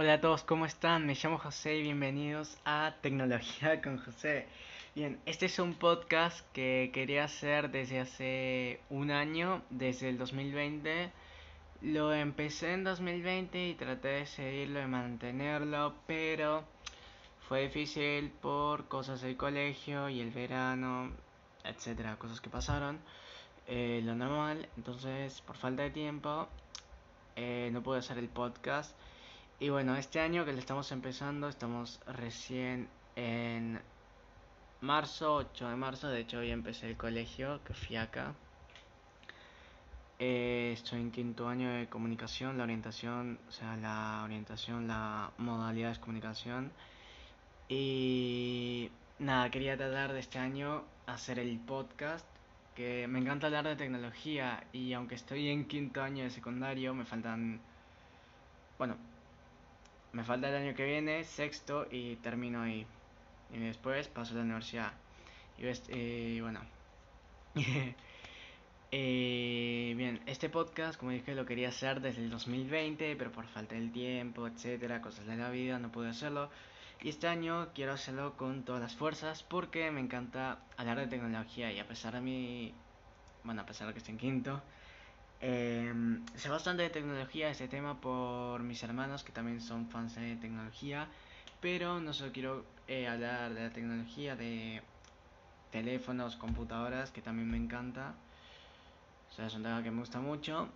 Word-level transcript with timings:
Hola 0.00 0.12
a 0.12 0.20
todos, 0.20 0.44
¿cómo 0.44 0.64
están? 0.64 1.06
Me 1.06 1.16
llamo 1.16 1.38
José 1.38 1.74
y 1.74 1.82
bienvenidos 1.82 2.56
a 2.64 2.94
Tecnología 3.00 3.82
con 3.82 3.98
José. 3.98 4.46
Bien, 4.94 5.18
este 5.26 5.46
es 5.46 5.58
un 5.58 5.74
podcast 5.74 6.46
que 6.52 6.92
quería 6.94 7.24
hacer 7.24 7.72
desde 7.72 7.98
hace 7.98 8.80
un 8.90 9.10
año, 9.10 9.60
desde 9.70 10.08
el 10.08 10.16
2020. 10.16 11.10
Lo 11.82 12.14
empecé 12.14 12.74
en 12.74 12.84
2020 12.84 13.70
y 13.70 13.74
traté 13.74 14.06
de 14.06 14.26
seguirlo, 14.26 14.80
y 14.80 14.86
mantenerlo, 14.86 15.94
pero 16.06 16.62
fue 17.48 17.62
difícil 17.62 18.30
por 18.30 18.86
cosas 18.86 19.20
del 19.22 19.36
colegio 19.36 20.08
y 20.08 20.20
el 20.20 20.30
verano, 20.30 21.10
etcétera, 21.64 22.14
cosas 22.20 22.40
que 22.40 22.50
pasaron. 22.50 23.00
Eh, 23.66 24.00
lo 24.04 24.14
normal, 24.14 24.68
entonces 24.76 25.40
por 25.40 25.56
falta 25.56 25.82
de 25.82 25.90
tiempo 25.90 26.46
eh, 27.34 27.70
no 27.72 27.82
pude 27.82 27.98
hacer 27.98 28.18
el 28.18 28.28
podcast. 28.28 28.94
Y 29.60 29.70
bueno, 29.70 29.96
este 29.96 30.20
año 30.20 30.44
que 30.44 30.52
le 30.52 30.60
estamos 30.60 30.92
empezando, 30.92 31.48
estamos 31.48 32.00
recién 32.06 32.88
en 33.16 33.80
marzo, 34.80 35.34
8 35.34 35.68
de 35.68 35.74
marzo, 35.74 36.08
de 36.08 36.20
hecho 36.20 36.38
hoy 36.38 36.52
empecé 36.52 36.88
el 36.88 36.96
colegio, 36.96 37.60
que 37.64 37.74
fui 37.74 37.96
acá. 37.96 38.34
Eh, 40.20 40.70
estoy 40.74 41.00
en 41.00 41.10
quinto 41.10 41.48
año 41.48 41.70
de 41.70 41.88
comunicación, 41.88 42.56
la 42.56 42.64
orientación, 42.64 43.40
o 43.48 43.52
sea, 43.52 43.76
la 43.76 44.22
orientación, 44.24 44.86
la 44.86 45.32
modalidad 45.38 45.90
es 45.90 45.98
comunicación. 45.98 46.70
Y 47.68 48.92
nada, 49.18 49.50
quería 49.50 49.76
tratar 49.76 50.12
de 50.12 50.20
este 50.20 50.38
año 50.38 50.84
hacer 51.06 51.40
el 51.40 51.58
podcast, 51.58 52.26
que 52.76 53.08
me 53.08 53.18
encanta 53.18 53.48
hablar 53.48 53.66
de 53.66 53.74
tecnología 53.74 54.62
y 54.72 54.92
aunque 54.92 55.16
estoy 55.16 55.48
en 55.48 55.66
quinto 55.66 56.00
año 56.00 56.22
de 56.22 56.30
secundario, 56.30 56.94
me 56.94 57.04
faltan, 57.04 57.60
bueno, 58.78 58.96
me 60.12 60.24
falta 60.24 60.48
el 60.48 60.56
año 60.56 60.74
que 60.74 60.84
viene, 60.84 61.24
sexto, 61.24 61.86
y 61.90 62.16
termino 62.16 62.62
ahí. 62.62 62.86
Y 63.52 63.58
después 63.58 64.08
paso 64.08 64.34
a 64.34 64.38
la 64.38 64.42
universidad. 64.42 64.92
Y, 65.58 65.64
eh, 65.66 66.38
bueno. 66.42 66.60
Eh, 68.90 69.92
bien, 69.98 70.22
este 70.24 70.48
podcast, 70.48 70.98
como 70.98 71.10
dije, 71.10 71.34
lo 71.34 71.44
quería 71.44 71.68
hacer 71.68 72.00
desde 72.00 72.22
el 72.22 72.30
2020, 72.30 73.16
pero 73.16 73.30
por 73.30 73.46
falta 73.46 73.74
del 73.74 73.92
tiempo, 73.92 74.46
etcétera, 74.46 75.02
cosas 75.02 75.26
de 75.26 75.36
la 75.36 75.50
vida, 75.50 75.78
no 75.78 75.92
pude 75.92 76.08
hacerlo. 76.08 76.48
Y 77.02 77.10
este 77.10 77.28
año 77.28 77.68
quiero 77.74 77.92
hacerlo 77.92 78.36
con 78.38 78.64
todas 78.64 78.80
las 78.80 78.96
fuerzas 78.96 79.42
porque 79.42 79.90
me 79.90 80.00
encanta 80.00 80.60
hablar 80.78 80.98
de 80.98 81.06
tecnología 81.06 81.70
y 81.70 81.78
a 81.78 81.86
pesar 81.86 82.14
de 82.14 82.20
mi. 82.22 82.74
Bueno, 83.44 83.60
a 83.60 83.66
pesar 83.66 83.86
de 83.88 83.92
que 83.92 83.98
estoy 83.98 84.12
en 84.14 84.18
quinto, 84.18 84.62
eh, 85.40 85.92
sé 86.34 86.48
bastante 86.48 86.82
de 86.82 86.90
tecnología 86.90 87.50
este 87.50 87.68
tema 87.68 88.00
por 88.00 88.62
mis 88.62 88.82
hermanos 88.82 89.22
que 89.22 89.32
también 89.32 89.60
son 89.60 89.88
fans 89.88 90.16
de 90.16 90.36
tecnología, 90.36 91.08
pero 91.60 92.00
no 92.00 92.12
solo 92.12 92.32
quiero 92.32 92.64
eh, 92.88 93.06
hablar 93.06 93.54
de 93.54 93.62
la 93.62 93.70
tecnología, 93.70 94.36
de 94.36 94.82
teléfonos, 95.70 96.36
computadoras, 96.36 97.10
que 97.10 97.22
también 97.22 97.50
me 97.50 97.56
encanta. 97.56 98.14
O 99.30 99.34
sea, 99.34 99.46
es 99.46 99.54
un 99.54 99.62
tema 99.62 99.82
que 99.82 99.90
me 99.90 100.00
gusta 100.00 100.20
mucho. 100.20 100.68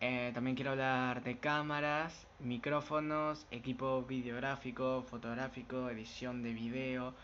Eh, 0.00 0.30
también 0.34 0.54
quiero 0.56 0.72
hablar 0.72 1.22
de 1.24 1.38
cámaras, 1.38 2.26
micrófonos, 2.40 3.46
equipo 3.50 4.02
videográfico, 4.02 5.02
fotográfico, 5.08 5.88
edición 5.90 6.42
de 6.42 6.52
video. 6.52 7.14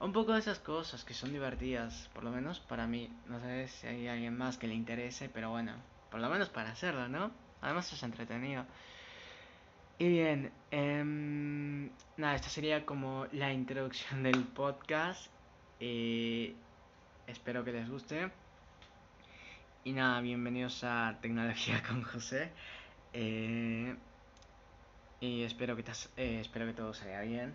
Un 0.00 0.12
poco 0.12 0.32
de 0.32 0.40
esas 0.40 0.58
cosas 0.58 1.04
que 1.04 1.14
son 1.14 1.32
divertidas, 1.32 2.08
por 2.14 2.24
lo 2.24 2.30
menos 2.30 2.60
para 2.60 2.86
mí. 2.86 3.10
No 3.26 3.40
sé 3.40 3.68
si 3.68 3.86
hay 3.86 4.08
alguien 4.08 4.36
más 4.36 4.56
que 4.56 4.68
le 4.68 4.74
interese, 4.74 5.28
pero 5.28 5.50
bueno, 5.50 5.74
por 6.12 6.20
lo 6.20 6.28
menos 6.28 6.50
para 6.50 6.70
hacerlo, 6.70 7.08
¿no? 7.08 7.32
Además 7.62 7.90
es 7.90 8.02
entretenido. 8.02 8.66
Y 9.98 10.08
bien, 10.08 10.52
eh, 10.70 11.02
nada, 12.18 12.34
esta 12.34 12.50
sería 12.50 12.84
como 12.84 13.26
la 13.32 13.50
introducción 13.50 14.22
del 14.22 14.44
podcast. 14.44 15.32
Espero 15.80 17.64
que 17.64 17.72
les 17.72 17.88
guste. 17.88 18.30
Y 19.84 19.92
nada, 19.92 20.20
bienvenidos 20.20 20.84
a 20.84 21.16
Tecnología 21.22 21.82
con 21.88 22.02
José. 22.02 22.50
Eh, 23.14 23.96
y 25.20 25.44
espero 25.44 25.76
que, 25.76 25.84
eh, 26.18 26.40
espero 26.40 26.66
que 26.66 26.74
todo 26.74 26.92
salga 26.92 27.22
bien. 27.22 27.54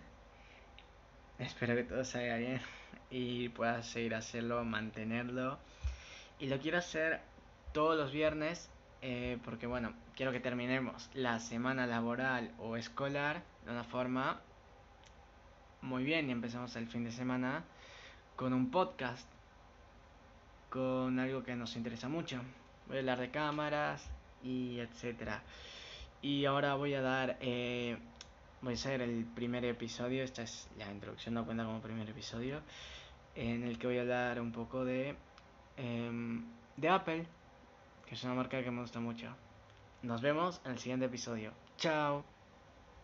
Espero 1.38 1.76
que 1.76 1.84
todo 1.84 2.04
salga 2.04 2.38
bien 2.38 2.60
y 3.08 3.50
puedas 3.50 3.86
seguir 3.86 4.16
hacerlo, 4.16 4.64
mantenerlo. 4.64 5.60
Y 6.40 6.48
lo 6.48 6.58
quiero 6.58 6.78
hacer 6.78 7.20
todos 7.78 7.96
los 7.96 8.10
viernes 8.10 8.68
eh, 9.02 9.38
porque 9.44 9.68
bueno, 9.68 9.92
quiero 10.16 10.32
que 10.32 10.40
terminemos 10.40 11.08
la 11.14 11.38
semana 11.38 11.86
laboral 11.86 12.50
o 12.58 12.76
escolar 12.76 13.44
de 13.64 13.70
una 13.70 13.84
forma 13.84 14.40
muy 15.82 16.02
bien 16.02 16.28
y 16.28 16.32
empezamos 16.32 16.74
el 16.74 16.88
fin 16.88 17.04
de 17.04 17.12
semana 17.12 17.62
con 18.34 18.52
un 18.52 18.72
podcast, 18.72 19.28
con 20.70 21.20
algo 21.20 21.44
que 21.44 21.54
nos 21.54 21.76
interesa 21.76 22.08
mucho. 22.08 22.40
Voy 22.88 22.96
a 22.96 22.98
hablar 22.98 23.20
de 23.20 23.30
cámaras 23.30 24.10
y 24.42 24.80
etcétera. 24.80 25.44
Y 26.20 26.46
ahora 26.46 26.74
voy 26.74 26.94
a 26.94 27.00
dar, 27.00 27.38
eh, 27.40 27.96
voy 28.60 28.72
a 28.72 28.74
hacer 28.74 29.02
el 29.02 29.24
primer 29.24 29.64
episodio, 29.64 30.24
esta 30.24 30.42
es 30.42 30.68
la 30.76 30.90
introducción, 30.90 31.34
no 31.34 31.44
cuenta 31.44 31.64
como 31.64 31.80
primer 31.80 32.10
episodio, 32.10 32.60
en 33.36 33.62
el 33.62 33.78
que 33.78 33.86
voy 33.86 33.98
a 33.98 34.00
hablar 34.00 34.40
un 34.40 34.50
poco 34.50 34.84
de, 34.84 35.14
em, 35.76 36.44
de 36.76 36.88
Apple 36.88 37.37
que 38.08 38.14
es 38.14 38.24
una 38.24 38.34
marca 38.34 38.62
que 38.62 38.70
me 38.70 38.80
gusta 38.80 39.00
mucho. 39.00 39.28
Nos 40.02 40.22
vemos 40.22 40.60
en 40.64 40.72
el 40.72 40.78
siguiente 40.78 41.06
episodio. 41.06 41.52
Chao. 41.76 42.37